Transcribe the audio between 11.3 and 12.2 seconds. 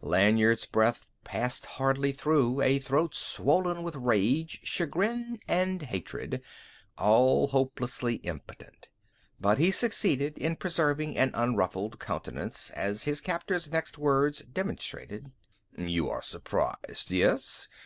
unruffled